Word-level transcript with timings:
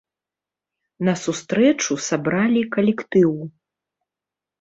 На 1.09 1.13
сустрэчу 1.25 1.97
сабралі 2.05 2.63
калектыў. 2.77 3.29